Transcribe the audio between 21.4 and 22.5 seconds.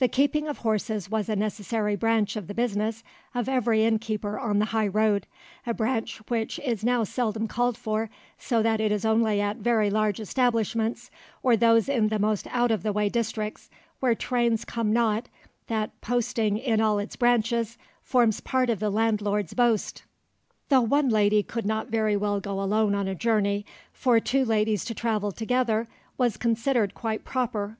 TAVERN,' STRAND] Though one lady could not very well